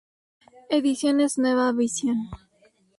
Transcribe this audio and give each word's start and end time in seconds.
Ediciones 0.71 1.37
Nueva 1.37 1.71
Visión. 1.73 2.17